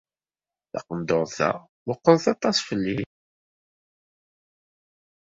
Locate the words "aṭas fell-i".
2.33-2.99